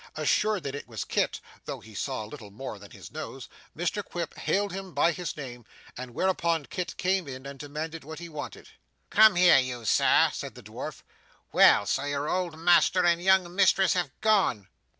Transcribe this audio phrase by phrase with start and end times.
[0.15, 4.33] Assured that it was Kit, though he saw little more than his nose, Mr Quilp
[4.33, 5.63] hailed him by his name;
[5.95, 8.67] whereupon Kit came in and demanded what he wanted.
[9.11, 11.03] 'Come here, you sir,' said the dwarf.
[11.51, 14.69] 'Well, so your old master and young mistress have gone?